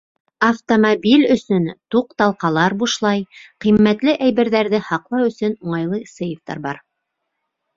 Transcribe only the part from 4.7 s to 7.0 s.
һаҡлау өсөн уңайлы сейфтар бар.